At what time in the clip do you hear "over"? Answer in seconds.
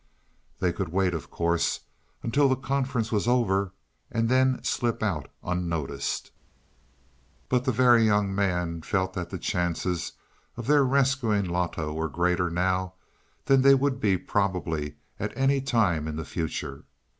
3.27-3.71